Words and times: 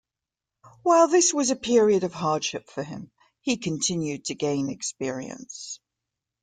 While 0.81 1.09
this 1.09 1.31
was 1.31 1.51
a 1.51 1.55
period 1.55 2.03
of 2.03 2.11
hardship 2.11 2.71
for 2.71 2.81
him, 2.81 3.11
he 3.41 3.57
continued 3.57 4.25
to 4.25 4.33
gain 4.33 4.67
experience. 4.71 5.79